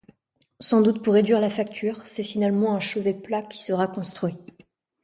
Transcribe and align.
Sans 0.59 0.81
doute 0.81 1.03
pour 1.03 1.13
réduire 1.13 1.39
la 1.39 1.51
facture, 1.51 2.07
c’est 2.07 2.23
finalement 2.23 2.73
un 2.73 2.79
chevet 2.79 3.13
plat 3.13 3.43
qui 3.43 3.61
sera 3.61 3.87
construit. 3.87 4.33